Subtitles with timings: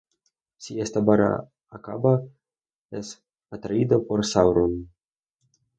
[0.67, 2.23] Si esta barra acaba,
[2.89, 4.89] es atraído por Sauron.